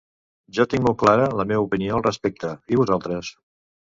Jo 0.57 0.63
tinc 0.71 0.85
molt 0.85 0.97
clara 1.01 1.27
la 1.41 1.45
meva 1.51 1.67
opinió 1.67 1.97
al 1.99 2.03
respecte, 2.07 2.53
i 2.75 2.79
vosaltres? 2.83 3.33